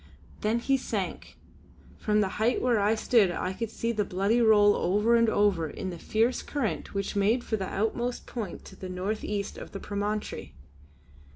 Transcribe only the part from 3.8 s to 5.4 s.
the body roll over and